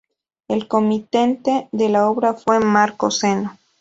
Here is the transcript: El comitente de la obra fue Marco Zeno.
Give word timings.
El 0.47 0.67
comitente 0.67 1.69
de 1.71 1.89
la 1.89 2.09
obra 2.09 2.33
fue 2.33 2.59
Marco 2.59 3.11
Zeno. 3.11 3.59